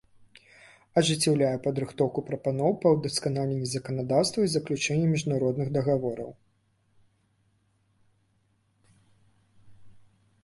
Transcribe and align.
Ажыццяўляе 0.99 1.49
падрыхтоўку 1.65 2.21
прапаноў 2.29 2.71
па 2.85 2.93
ўдасканаленнi 2.95 3.67
заканадаўства 3.73 4.39
i 4.47 4.49
заключэннi 4.53 5.11
мiжнародных 5.11 5.69
дагавораў. 5.75 6.31